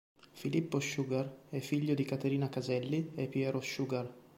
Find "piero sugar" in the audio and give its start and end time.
3.27-4.11